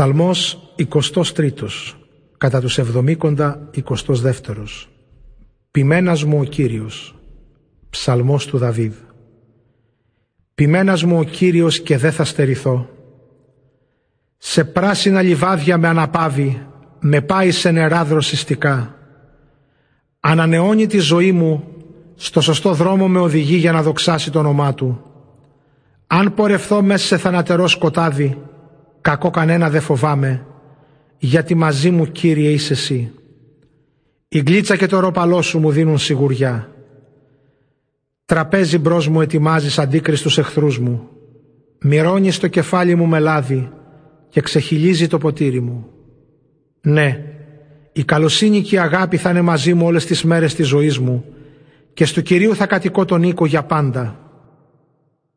Ψαλμός 0.00 0.58
23 0.76 1.50
κατά 2.38 2.60
τους 2.60 2.78
εβδομήκοντα 2.78 3.70
22 3.88 4.32
Ποιμένας 5.70 6.24
μου 6.24 6.38
ο 6.40 6.44
Κύριος 6.44 7.14
Ψαλμός 7.90 8.46
του 8.46 8.58
Δαβίδ. 8.58 8.92
Ποιμένας 10.54 11.04
μου 11.04 11.18
ο 11.18 11.22
Κύριος 11.22 11.80
και 11.80 11.96
δεν 11.96 12.12
θα 12.12 12.24
στερηθώ. 12.24 12.88
Σε 14.38 14.64
πράσινα 14.64 15.22
λιβάδια 15.22 15.78
με 15.78 15.88
αναπάβει 15.88 16.66
Με 17.00 17.20
πάει 17.20 17.50
σε 17.50 17.70
νερά 17.70 18.04
δροσιστικά. 18.04 18.94
Ανανεώνει 20.20 20.86
τη 20.86 20.98
ζωή 20.98 21.32
μου 21.32 21.64
Στο 22.14 22.40
σωστό 22.40 22.72
δρόμο 22.72 23.08
με 23.08 23.18
οδηγεί 23.18 23.56
για 23.56 23.72
να 23.72 23.82
δοξάσει 23.82 24.30
το 24.30 24.38
όνομά 24.38 24.74
Του. 24.74 25.04
Αν 26.06 26.34
πορευθώ 26.34 26.82
μέσα 26.82 27.06
σε 27.06 27.16
θανατερό 27.16 27.68
σκοτάδι 27.68 28.49
Κακό 29.00 29.30
κανένα 29.30 29.70
δεν 29.70 29.80
φοβάμαι, 29.80 30.46
γιατί 31.18 31.54
μαζί 31.54 31.90
μου 31.90 32.06
Κύριε 32.06 32.50
είσαι 32.50 32.72
εσύ. 32.72 33.12
Η 34.28 34.38
γλίτσα 34.38 34.76
και 34.76 34.86
το 34.86 35.00
ροπαλό 35.00 35.42
σου 35.42 35.58
μου 35.58 35.70
δίνουν 35.70 35.98
σιγουριά. 35.98 36.68
Τραπέζι 38.24 38.78
μπρος 38.78 39.08
μου 39.08 39.20
ετοιμάζεις 39.20 39.78
αντίκριστους 39.78 40.38
εχθρούς 40.38 40.78
μου. 40.78 41.08
Μυρώνεις 41.80 42.38
το 42.38 42.48
κεφάλι 42.48 42.94
μου 42.94 43.06
με 43.06 43.18
λάδι 43.18 43.70
και 44.28 44.40
ξεχυλίζει 44.40 45.06
το 45.06 45.18
ποτήρι 45.18 45.60
μου. 45.60 45.86
Ναι, 46.80 47.24
η 47.92 48.04
καλοσύνη 48.04 48.62
και 48.62 48.74
η 48.74 48.78
αγάπη 48.78 49.16
θα 49.16 49.30
είναι 49.30 49.40
μαζί 49.40 49.74
μου 49.74 49.86
όλες 49.86 50.06
τις 50.06 50.24
μέρες 50.24 50.54
της 50.54 50.66
ζωής 50.66 50.98
μου 50.98 51.24
και 51.92 52.04
στο 52.04 52.20
Κυρίου 52.20 52.54
θα 52.54 52.66
κατοικώ 52.66 53.04
τον 53.04 53.22
οίκο 53.22 53.46
για 53.46 53.62
πάντα 53.62 54.29